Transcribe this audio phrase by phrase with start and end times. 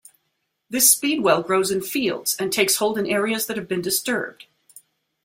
[0.67, 4.47] This speedwell grows in fields and takes hold in areas that have been disturbed.